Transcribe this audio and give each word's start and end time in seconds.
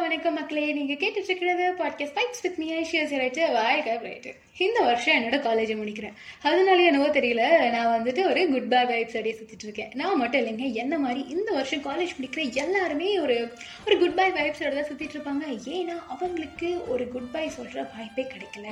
வணக்கம் 0.00 0.34
மக்களே. 0.34 0.72
நீங்க 0.72 0.92
கேட்டுட்டு 0.92 1.30
இருக்கிறது 1.30 1.64
பாட்காஸ்ட் 1.78 2.16
பைக்ஸ் 2.18 2.42
வித் 2.42 2.58
மீ 2.58 2.66
ஐஷியஸ் 2.80 3.14
ரைட்டு 3.20 3.52
வாழ்க்கை 3.52 3.94
ரைட்டு 4.04 4.30
இந்த 4.56 4.80
வருஷம் 4.80 5.16
என்னோட 5.16 5.36
காலேஜை 5.46 5.74
முடிக்கிறேன். 5.80 6.14
அதனால 6.42 6.82
என்னவோ 6.82 7.08
தெரியல 7.08 7.42
நான் 7.70 7.90
வந்துட்டு 7.96 8.22
ஒரு 8.26 8.40
குட் 8.48 8.68
பை 8.68 8.80
வைப்ஸ் 8.90 9.16
அப்படியே 9.18 9.34
சுத்திட்டு 9.38 9.66
இருக்கேன். 9.68 9.90
நான் 9.94 10.16
மட்டும் 10.16 10.40
இல்லைங்க 10.40 10.72
என்ன 10.72 10.98
மாதிரி 10.98 11.20
இந்த 11.28 11.52
வருஷம் 11.52 11.84
காலேஜ் 11.84 12.12
முடிக்கிற 12.18 12.42
எல்லாருமே 12.62 13.18
ஒரு 13.18 13.36
ஒரு 13.86 13.98
குட் 13.98 14.14
பை 14.14 14.26
வைப்ஸோட 14.30 14.72
தான் 14.74 14.88
சுத்திட்டு 14.90 15.16
இருப்பாங்க. 15.16 15.44
ஏன்னா 15.76 15.96
அவங்களுக்கு 16.08 16.70
ஒரு 16.88 17.06
குட் 17.08 17.30
பை 17.30 17.44
சொல்ற 17.58 17.86
வாய்ப்பே 17.94 18.26
கிடைக்கல. 18.34 18.66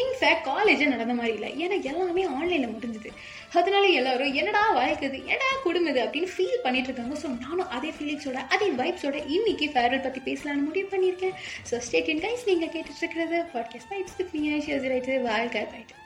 இன்ஃபேக்ட் 0.00 0.46
காலேஜே 0.50 0.88
நடந்த 0.88 1.14
மாதிரி 1.14 1.34
இல்லை. 1.38 1.50
ஏன்னா 1.64 1.78
எல்லாமே 1.92 2.24
ஆன்லைன்ல 2.36 2.68
முடிஞ்சுது. 2.74 3.12
அதனால 3.52 3.84
எல்லாரும் 4.00 4.34
என்னடா 4.42 4.64
வாழ்க்குது 4.80 5.18
என்னடா 5.24 5.50
குடும்பது 5.62 6.00
அப்படின்னு 6.04 6.30
ஃபீல் 6.36 6.62
பண்ணிட்டு 6.62 6.90
இருக்காங்க. 6.90 7.16
ஸோ 7.24 7.28
நானும் 7.46 7.72
அதே 7.78 7.92
ஃபீலிங்ஸோட 7.96 8.38
அதே 8.56 8.70
வைப்ஸோட 8.82 9.16
இன்னைக்கு 9.38 9.68
ஃபேர்வெல் 9.74 10.06
பற்றி 10.08 10.22
பேசலாம்னு 10.28 10.61
முடிவு 10.66 10.88
பண்ணியிருக்கேன். 10.92 11.36
ஸோ 11.70 11.80
ஸ்டேட்டின் 11.86 12.22
கைஸ் 12.24 12.48
நீங்கள் 12.50 12.72
கேட்டுட்ருக்கிறது 12.74 13.38
பாட்காஸ்ட் 13.54 13.92
வைப்ஸ் 13.94 14.18
வித் 14.20 14.34
மீ 14.36 14.42
ஐஷியஸ் 14.58 14.90
ரைட்டு 14.94 15.16
வாழ்க்கை 15.30 15.62
ரைட்டு 15.76 15.96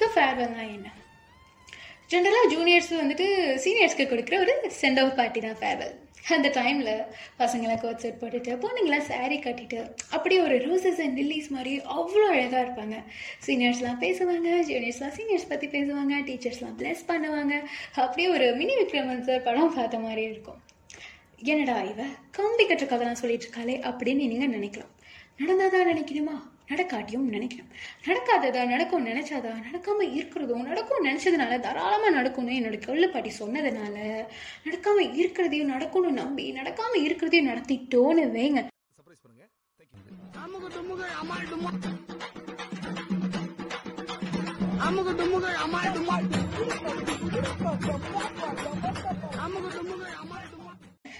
ஸோ 0.00 0.06
ஃபேர்வெல்னா 0.16 0.64
என்ன 0.76 0.88
ஜென்ரலாக 2.10 2.48
ஜூனியர்ஸ் 2.54 2.90
வந்துட்டு 3.02 3.28
சீனியர்ஸ்க்கு 3.62 4.04
கொடுக்குற 4.10 4.36
ஒரு 4.46 4.56
சென்ட் 4.80 5.00
ஆஃப் 5.02 5.16
பார்ட்டி 5.20 5.40
தான் 5.46 5.60
ஃபேர்வெல் 5.62 5.94
அந்த 6.34 6.48
டைமில் 6.56 6.92
பசங்களாம் 7.40 7.80
கோட் 7.82 8.00
செட் 8.04 8.18
போட்டுட்டு 8.20 8.52
பொண்ணுங்களாம் 8.62 9.04
சாரீ 9.10 9.36
கட்டிட்டு 9.44 9.78
அப்படியே 10.16 10.38
ஒரு 10.46 10.56
ரோசஸ் 10.64 11.00
அண்ட் 11.04 11.16
லில்லிஸ் 11.20 11.50
மாதிரி 11.56 11.72
அவ்வளோ 11.96 12.24
அழகாக 12.32 12.62
இருப்பாங்க. 12.64 12.96
சீனியர்ஸ்லாம் 13.46 14.00
பேசுவாங்க 14.04 14.48
ஜூனியர்ஸ்லாம் 14.70 15.14
சீனியர்ஸ் 15.18 15.50
பற்றி 15.52 15.68
பேசுவாங்க 15.76 16.16
டீச்சர்ஸ்லாம் 16.28 16.76
ப்ளஸ் 16.80 17.04
பண்ணுவாங்க. 17.12 17.54
அப்படியே 18.04 18.28
ஒரு 18.36 18.48
மினி 18.60 18.76
விக்ரமன் 18.82 19.26
சார் 19.28 19.46
படம் 19.48 19.76
பார்த்த 19.78 20.04
மாதிரி 20.06 20.24
இருக்கும். 20.32 20.60
என்னடா 21.42 21.82
இவ? 21.82 22.02
கம்பி 22.30 22.64
கட்டுற 22.64 22.86
கதைலாம் 22.88 23.12
சொல்லிட்டு 23.12 23.46
இருக்காளே 23.46 23.74
அப்படின்னு 23.88 24.28
நீங்கள் 24.28 24.54
நினைக்கலாம். 24.58 24.92
நடந்தாதா 25.38 25.80
நினைக்கணுமா? 25.92 26.36
நடக்காட்டியும் 26.68 27.26
நினைக்கணும். 27.32 27.70
நடக்காததா 28.04 28.66
நடக்கும் 28.66 29.06
நினைச்சாதா 29.06 29.50
நடக்காம 29.66 30.00
இருக்கிறதும் 30.00 30.62
நடக்கும் 30.62 31.04
நினைச்சதுனால 31.04 31.60
தாராளமா 31.60 32.10
நடக்கும்னு 32.10 32.52
என்னோட 32.52 32.78
கொள்ளு 32.86 33.08
பாட்டி 33.08 33.32
சொன்னதுனால 33.38 34.24
நடக்காம 34.64 35.04
இருக்கிறதையும் 35.20 35.72
நடக்கும்னு 35.74 36.12
நம்பி 36.12 36.52
நடக்காம 36.52 36.98
இருக்கிறதையும் 37.02 37.50
நடத்திட்டோன்னு 37.52 38.24
வைங்க. 38.36 38.66
அமுகு 44.86 45.12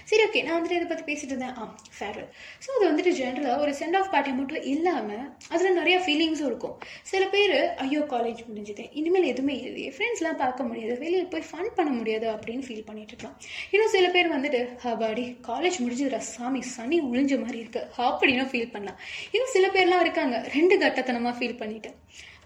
சரி 0.09 0.23
ஓகே 0.27 0.41
நான் 0.45 0.57
வந்துட்டு 0.57 0.77
இதை 0.79 0.87
பற்றி 0.89 1.05
பேசிட்டு 1.09 1.33
இருந்தேன். 1.33 1.55
ஆ 1.61 1.63
ஃபேர்வெல் 1.97 2.27
ஸோ 2.63 2.69
அது 2.75 2.83
வந்துட்டு 2.89 3.11
ஜென்ரலாக 3.19 3.63
ஒரு 3.63 3.71
சென்ட் 3.79 3.97
ஆஃப் 3.99 4.11
பார்ட்டி 4.13 4.31
மட்டும் 4.39 4.65
இல்லாமல் 4.73 5.25
அதில் 5.53 5.77
நிறையா 5.79 5.97
ஃபீலிங்ஸும் 6.05 6.49
இருக்கும். 6.51 6.75
சில 7.11 7.23
பேர் 7.33 7.55
ஐயோ 7.85 8.01
காலேஜ் 8.13 8.41
முடிஞ்சுது. 8.49 8.85
இனிமேல் 8.99 9.27
எதுவுமே 9.31 9.55
இல்லையே. 9.67 9.89
ஃப்ரெண்ட்ஸ்லாம் 9.95 10.39
பார்க்க 10.43 10.69
முடியாது. 10.69 10.95
வெளியே 11.03 11.23
போய் 11.33 11.47
ஃபன் 11.51 11.73
பண்ண 11.79 11.91
முடியாது 11.99 12.27
அப்படின்னு 12.35 12.65
ஃபீல் 12.67 12.87
பண்ணிட்டு 12.89 13.13
இருக்கலாம். 13.13 13.37
இன்னும் 13.73 13.93
சில 13.95 14.07
பேர் 14.15 14.33
வந்துட்டு 14.35 14.61
ஹபாடி 14.85 15.25
காலேஜ் 15.49 15.79
முடிஞ்சதுடா 15.85 16.21
சாமி 16.33 16.63
சனி 16.75 16.99
ஒழிஞ்ச 17.09 17.33
மாதிரி 17.43 17.59
இருக்குது 17.63 17.89
அப்படின்னு 18.07 18.47
ஃபீல் 18.53 18.73
பண்ணலாம். 18.75 18.99
இன்னும் 19.35 19.53
சில 19.57 19.67
பேர்லாம் 19.77 20.05
இருக்காங்க 20.07 20.37
ரெண்டு 20.57 20.77
கட்டத்தனமாக 20.85 21.35
ஃபீல் 21.39 21.61
பண்ணிட்டு. 21.63 21.91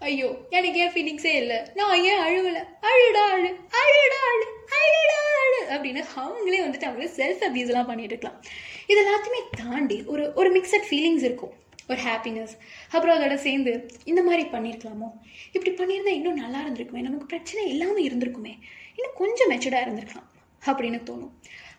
ஐயோ 0.02 0.36
எனக்கு 0.50 0.78
ஏன் 0.78 0.90
ஃபீலிங்ஸே 0.90 1.34
இல்லை. 1.34 1.58
நான் 1.74 2.02
ஏன் 2.02 2.18
அழுவலை? 2.18 2.62
அழுடா 2.80 3.24
அழு. 3.34 3.50
அழுடா 3.80 4.20
அழு. 4.30 4.46
அழுடா 4.78 5.18
அழு. 5.42 5.60
அப்படின்னு 5.68 6.04
அவங்களே 6.16 6.60
வந்துட்டு 6.60 6.84
அவங்க 6.84 7.04
செல்ஃப் 7.16 7.50
அபியூஸ்லாம் 7.50 7.86
பண்ணிட்டு 7.86 8.16
இருக்கலாம். 8.16 8.42
இது 8.86 9.00
எல்லாத்தையுமே 9.04 9.56
தாண்டி 9.64 10.02
ஒரு 10.04 10.32
ஒரு 10.34 10.60
மிக்சட் 10.60 10.84
ஃபீலிங்ஸ் 10.90 11.24
இருக்கும். 11.24 11.52
ஒரு 11.88 12.02
ஹாப்பினஸ் 12.02 12.54
அப்புறம் 12.90 13.20
அதோட 13.20 13.34
சேர்ந்து 13.34 13.86
இந்த 14.04 14.22
மாதிரி 14.22 14.48
பண்ணியிருக்கலாமோ 14.48 15.10
இப்படி 15.52 15.70
பண்ணியிருந்தா 15.70 16.06
இன்னும் 16.06 16.34
நல்லா 16.34 16.58
இருந்திருக்குமே? 16.58 17.00
நமக்கு 17.00 17.26
பிரச்சனை 17.26 17.68
இல்லாமல் 17.68 18.02
இருந்திருக்குமே? 18.02 18.58
இன்னும் 18.94 19.14
கொஞ்சம் 19.14 19.50
மெச்சர்டாக 19.50 19.84
இருந்திருக்கலாம் 19.84 20.28
அப்படின்னு 20.66 21.00
தோணும். 21.10 21.30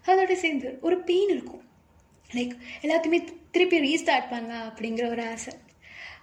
அதோட 0.06 0.34
சேர்ந்து 0.34 0.78
ஒரு 0.81 0.97
பெயின் 0.97 1.30
இருக்கும். 1.30 1.64
லைக் 2.34 2.58
எல்லாத்தையுமே 2.81 3.28
திருப்பி 3.52 3.80
ரீஸ்டார்ட் 3.80 4.30
பண்ணலாம் 4.30 4.74
அப்படிங்கிற 4.74 5.09
ஒரு 5.09 5.24
ஆசை. 5.28 5.53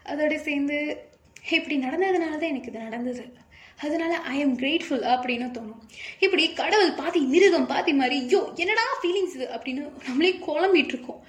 அதோட 0.04 0.36
சேர்ந்து 0.36 1.08
இப்படி 1.58 1.76
நடந்ததுனால 1.86 2.38
தான் 2.40 2.52
எனக்கு 2.52 2.70
இது 2.72 2.86
நடந்தது. 2.86 3.24
அதனால 3.84 4.14
ஐ 4.32 4.36
எம் 4.44 4.56
கிரேட்ஃபுல் 4.62 5.04
அப்படின்னு 5.12 5.46
தோணும். 5.58 5.82
இப்படி 6.24 6.42
கடவுள் 6.62 6.98
பாத்தி 7.02 7.20
மிருகம் 7.34 7.70
பாத்தி 7.74 7.92
மாதிரி 8.00 8.16
ஐயோ 8.24 8.40
என்னடா 8.62 8.86
ஃபீலிங்ஸ் 9.02 9.36
இது 9.38 9.46
அப்படின்னு 9.56 9.84
நம்மளே 10.08 10.32
குழம்பிட்டு 10.48 10.94
இருக்கோம். 10.94 11.20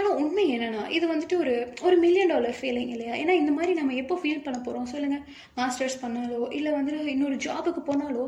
ஆனால் 0.00 0.18
உண்மை 0.22 0.42
என்னன்னா 0.54 0.82
இது 0.96 1.04
வந்துட்டு 1.12 1.36
ஒரு 1.42 1.54
ஒரு 1.86 1.96
மில்லியன் 2.02 2.30
டாலர் 2.32 2.56
ஃபீலிங் 2.58 2.90
இல்லையா? 2.94 3.14
ஏன்னா 3.20 3.34
இந்த 3.40 3.52
மாதிரி 3.56 3.72
நம்ம 3.78 3.94
எப்போ 4.02 4.16
ஃபீல் 4.20 4.44
பண்ண 4.44 4.58
போகிறோம் 4.66 4.90
சொல்லுங்கள் 4.92 5.24
மாஸ்டர்ஸ் 5.58 5.96
பண்ணாலோ 6.02 6.38
இல்லை 6.58 6.72
வந்துட்டு 6.76 7.14
இன்னொரு 7.14 7.38
ஜாபுக்கு 7.46 7.82
போனாலோ 7.88 8.26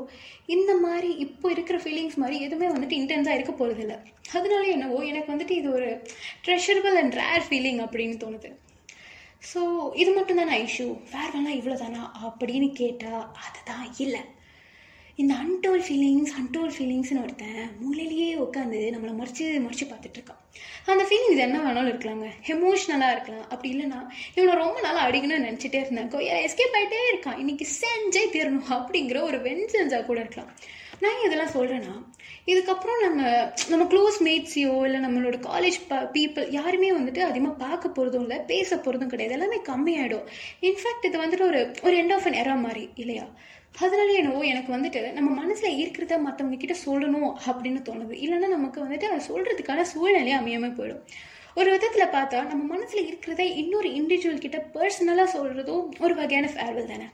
இந்த 0.55 0.75
மாதிரி 0.87 1.11
இப்போ 1.27 1.47
இருக்கிற 1.55 1.79
ஃபீலிங்ஸ் 1.85 2.19
மாதிரி 2.23 2.39
எதுவுமே 2.47 2.71
வந்துட்டு 2.75 2.99
இன்டென்ஸாக 3.01 3.37
இருக்க 3.39 3.55
போகிறது 3.61 3.85
இல்லை 3.85 3.99
அதனால 4.39 4.65
என்னவோ 4.77 4.99
எனக்கு 5.11 5.33
வந்துட்டு 5.35 5.57
இது 5.61 5.71
ஒரு 5.79 5.91
ட்ரெஷரபிள் 6.49 6.99
அண்ட் 7.03 7.17
ரேர் 7.23 7.47
ஃபீலிங் 7.49 7.81
அப்படின்னு 7.87 8.19
தோணுது. 8.25 8.51
ஸோ 9.43 9.61
இது 10.03 10.11
மட்டும் 10.17 10.41
தானே 10.41 10.57
இஷ்யூ 10.67 10.87
வேறெல்லாம் 11.13 11.57
இவ்வளோ 11.59 11.77
தானா 11.85 12.03
அப்படின்னு 12.27 12.69
கேட்டால் 12.81 13.25
அதுதான் 13.45 13.87
இல்லை. 14.05 14.21
இந்த 15.21 15.33
அன்டோல் 15.45 15.83
ஃபீலிங்ஸ் 15.87 16.33
அன்டோல் 16.41 16.71
ஃபீலிங்ஸ்னு 16.75 17.23
ஒருத்தன் 17.23 17.73
மூலையிலேயே 17.81 18.29
உட்காந்து 18.45 18.79
நம்மளை 18.95 19.13
மறைச்சு 19.21 19.47
மறைச்சு 19.65 19.87
பார்த்துட்டு 19.91 20.19
இருக்கான் 20.19 20.43
அந்த 20.93 21.03
ஃபீலிங்ஸ் 21.09 21.43
என்ன 21.47 21.57
வேணாலும் 21.65 21.91
இருக்கலாங்க. 21.93 22.29
எமோஷ்னலாக 22.55 23.15
இருக்கலாம். 23.15 23.47
அப்படி 23.53 23.71
இல்லைனா 23.75 23.99
இவனை 24.37 24.55
ரொம்ப 24.63 24.79
நாளாக 24.87 25.07
அடிக்கணும்னு 25.09 25.49
நினச்சிட்டே 25.49 25.81
இருந்தாங்க 25.85 26.23
எஸ்கேப் 26.47 26.77
ஆகிட்டே 26.79 27.01
இருக்கான். 27.11 27.41
இன்னைக்கு 27.43 27.67
செஞ்சே 27.81 28.25
தீரணும் 28.37 28.73
அப்படிங்கிற 28.79 29.21
ஒரு 29.31 29.41
வென்சென்ஸாக 29.49 30.03
கூட 30.11 30.19
இருக்கலாம். 30.25 30.53
நான் 31.05 31.23
இதெல்லாம் 31.27 31.55
சொல்கிறேன்னா 31.57 31.95
இதுக்கப்புறம் 32.51 32.99
நம்ம 33.05 33.21
நம்ம 33.73 33.85
க்ளோஸ் 33.93 34.17
மேட்ஸையோ 34.27 34.73
இல்லை 34.87 35.01
நம்மளோட 35.05 35.37
காலேஜ் 35.49 35.79
ப 35.91 35.99
பீப்புள் 36.17 36.47
யாருமே 36.59 36.89
வந்துட்டு 36.97 37.21
அதிகமாக 37.29 37.61
பார்க்க 37.65 37.95
போகிறதும் 37.97 38.25
இல்லை 38.27 38.39
பேச 38.51 38.77
போகிறதும் 38.77 39.13
கிடையாது. 39.13 39.37
எல்லாமே 39.37 39.59
கம்மியாயிடும். 39.71 40.27
இன்ஃபேக்ட் 40.69 41.07
இது 41.09 41.19
வந்துட்டு 41.25 41.47
ஒரு 41.51 41.61
ஒரு 41.87 41.95
எண்ட் 42.03 42.15
ஆஃப் 42.17 42.27
அன் 42.31 42.39
எரா 42.43 42.55
மாதிரி 42.67 42.85
இல்லையா? 43.03 43.27
அதனால 43.85 44.09
என்னவோ 44.21 44.41
எனக்கு 44.53 44.71
வந்துட்டு 44.77 45.03
நம்ம 45.19 45.31
மனசில் 45.43 45.79
இருக்கிறத 45.83 46.15
மற்றவங்க 46.27 46.59
கிட்ட 46.63 46.77
சொல்லணும் 46.87 47.31
அப்படின்னு 47.51 47.81
தோணுது. 47.89 48.15
இல்லைன்னா 48.25 48.51
நமக்கு 48.57 48.79
வந்துட்டு 48.85 49.09
அதை 49.11 49.21
சொல்கிறதுக்கான 49.29 49.85
சூழ்நிலையே 49.93 50.37
அமையாமல் 50.41 50.77
போயிடும். 50.81 51.05
ஒரு 51.61 51.69
விதத்தில் 51.75 52.13
பார்த்தா 52.17 52.41
நம்ம 52.51 52.63
மனசில் 52.75 53.07
இருக்கிறத 53.09 53.45
இன்னொரு 53.63 53.89
இண்டிவிஜுவல் 54.01 54.45
கிட்ட 54.45 54.59
பர்சனலாக 54.75 55.29
சொல்கிறதும் 55.37 55.87
ஒரு 56.05 56.15
வகையான 56.21 56.51
ஃபேர்வெல் 56.55 56.93
தானே? 56.93 57.09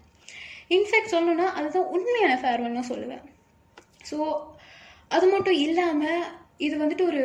இன்ஃபேக்ட் 0.77 1.15
சொல்லணும்னா 1.15 1.49
அதுதான் 1.59 1.91
உண்மையான 1.97 2.35
ஃபேர்வெல்னு 2.43 2.91
சொல்லுவேன். 2.93 3.25
ஸோ 4.11 4.19
அது 5.17 5.27
மட்டும் 5.35 5.59
இல்லாமல் 5.67 6.25
இது 6.67 6.75
வந்துட்டு 6.83 7.05
ஒரு 7.11 7.21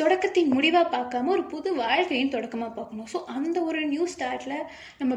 தொடக்கத்தின் 0.00 0.54
முடிவாக 0.56 0.86
பார்க்காம 0.94 1.30
ஒரு 1.34 1.44
புது 1.52 1.68
வாழ்க்கையின் 1.82 2.32
தொடக்கமாக 2.34 2.72
பார்க்கணும். 2.78 3.08
ஸோ 3.12 3.18
அந்த 3.36 3.58
ஒரு 3.70 3.80
நியூ 3.92 4.04
ஸ்டார்ட்ல 4.14 4.54
நம்ம 5.00 5.14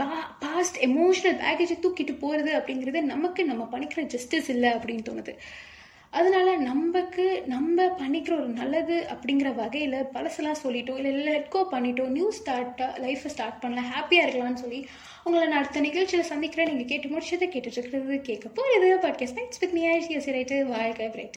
பா 0.00 0.10
பாஸ்ட் 0.42 0.78
எமோஷனல் 0.88 1.38
பேக்கேஜை 1.44 1.76
தூக்கிட்டு 1.84 2.14
போகிறது 2.24 2.50
அப்படிங்கிறது 2.58 3.02
நமக்கு 3.12 3.44
நம்ம 3.50 3.64
பண்ணிக்கிற 3.72 4.02
ஜஸ்டிஸ் 4.14 4.50
இல்லை 4.54 4.70
அப்படின்னு 4.78 5.06
தோணுது. 5.08 5.34
அதனால 6.14 6.56
நமக்கு 6.56 7.42
நம்ம 7.46 7.84
பண்ணிக்கிற 7.84 8.32
ஒரு 8.32 8.48
நல்லது 8.48 9.06
அப்படிங்கிற 9.12 9.54
வகையில் 9.54 9.92
பழசெல்லாம் 9.92 10.60
சொல்லிட்டோம் 10.64 10.98
இல்லை 10.98 11.26
லெட்கோ 11.26 11.64
பண்ணிட்டோம் 11.72 12.14
நியூ 12.16 12.28
ஸ்டார்ட்டாக 12.30 13.00
லைஃப்பை 13.04 13.32
ஸ்டார்ட் 13.34 13.60
பண்ணலாம் 13.60 13.90
ஹாப்பியாக 13.90 14.28
இருக்கலாம்னு 14.28 14.62
சொல்லி 14.64 14.86
உங்களை 15.24 15.48
நான் 15.48 15.58
அடுத்த 15.58 15.80
நிகழ்ச்சியில் 15.80 16.24
சந்திக்கிறேன். 16.24 16.68
நீங்கள் 16.68 16.86
கேட்டு 16.86 17.08
முடிச்சதை 17.08 17.48
கேட்டுட்டு 17.48 17.78
இருக்கிறது 17.78 18.20
கேட்க 18.20 18.48
போகிறது 18.48 19.08
பாட்காஸ்ட் 19.08 19.52
வித் 19.60 19.72
மீ 19.72 19.88
ஐசி 19.88 20.20
ரைட்டு 20.36 20.62
வாழ்க்கை 20.62 21.08
பிரைட் 21.08 21.32